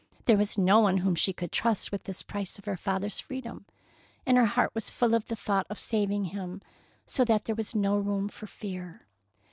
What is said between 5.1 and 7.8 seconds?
of the thought of saving him, so that there was